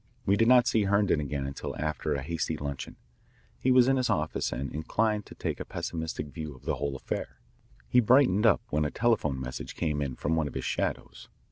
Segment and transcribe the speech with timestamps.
[0.25, 2.95] We did not see Herndon again until after a hasty luncheon.
[3.59, 6.95] He was in his office and inclined to take a pessimistic view of the whole
[6.95, 7.37] affair.
[7.87, 11.29] He brightened up when a telephone message came in from one of his shadows.